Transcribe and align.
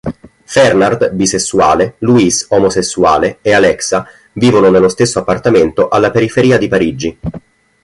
Fernand, 0.45 1.11
bisessuale, 1.11 1.93
Louis, 1.99 2.47
omosessuale 2.49 3.37
e 3.43 3.53
Alexa 3.53 4.03
vivono 4.33 4.71
nello 4.71 4.87
stesso 4.89 5.19
appartamento 5.19 5.89
alla 5.89 6.09
periferia 6.09 6.57
di 6.57 6.67
Parigi. 6.67 7.19